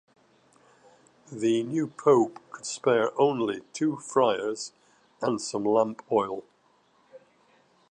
[1.31, 4.73] The new Pope could spare only two friars
[5.21, 6.43] and some lamp oil.